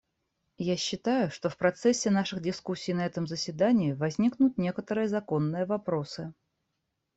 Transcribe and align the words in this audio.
Я 0.57 0.77
считаю, 0.77 1.29
что 1.29 1.47
в 1.51 1.57
процессе 1.57 2.09
наших 2.09 2.41
дискуссий 2.41 2.91
на 2.91 3.05
этом 3.05 3.27
заседании 3.27 3.93
возникнут 3.93 4.57
некоторые 4.57 5.07
законные 5.07 5.65
вопросы. 5.67 6.33